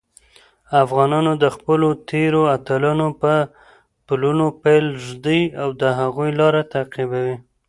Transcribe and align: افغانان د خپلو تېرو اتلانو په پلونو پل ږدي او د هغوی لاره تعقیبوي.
افغانان 0.83 1.25
د 1.43 1.45
خپلو 1.55 1.87
تېرو 2.09 2.41
اتلانو 2.55 3.07
په 3.21 3.33
پلونو 4.07 4.47
پل 4.61 4.83
ږدي 5.05 5.41
او 5.61 5.69
د 5.81 5.83
هغوی 5.99 6.29
لاره 6.39 6.61
تعقیبوي. 6.73 7.35